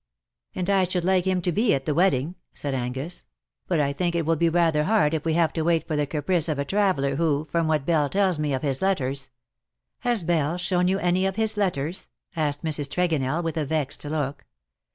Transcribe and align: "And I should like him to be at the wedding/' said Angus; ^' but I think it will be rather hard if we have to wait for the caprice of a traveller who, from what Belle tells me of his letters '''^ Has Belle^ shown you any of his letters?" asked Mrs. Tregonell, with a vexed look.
"And 0.55 0.67
I 0.67 0.85
should 0.85 1.03
like 1.03 1.25
him 1.25 1.43
to 1.43 1.51
be 1.51 1.75
at 1.75 1.85
the 1.85 1.93
wedding/' 1.93 2.33
said 2.55 2.73
Angus; 2.73 3.21
^' 3.21 3.25
but 3.67 3.79
I 3.79 3.93
think 3.93 4.15
it 4.15 4.25
will 4.25 4.35
be 4.35 4.49
rather 4.49 4.85
hard 4.85 5.13
if 5.13 5.23
we 5.25 5.35
have 5.35 5.53
to 5.53 5.61
wait 5.61 5.87
for 5.87 5.95
the 5.95 6.07
caprice 6.07 6.49
of 6.49 6.57
a 6.57 6.65
traveller 6.65 7.17
who, 7.17 7.47
from 7.51 7.67
what 7.67 7.85
Belle 7.85 8.09
tells 8.09 8.39
me 8.39 8.51
of 8.55 8.63
his 8.63 8.81
letters 8.81 9.27
'''^ 9.27 9.29
Has 9.99 10.23
Belle^ 10.23 10.57
shown 10.59 10.87
you 10.87 10.97
any 10.97 11.27
of 11.27 11.35
his 11.35 11.55
letters?" 11.55 12.07
asked 12.35 12.63
Mrs. 12.63 12.89
Tregonell, 12.89 13.43
with 13.43 13.57
a 13.57 13.65
vexed 13.67 14.03
look. 14.03 14.45